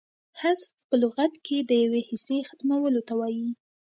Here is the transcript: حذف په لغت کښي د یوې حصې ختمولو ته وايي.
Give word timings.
حذف 0.41 0.71
په 0.87 0.95
لغت 1.01 1.33
کښي 1.45 1.57
د 1.65 1.71
یوې 1.83 2.01
حصې 2.09 2.37
ختمولو 2.49 3.01
ته 3.07 3.13
وايي. 3.19 3.49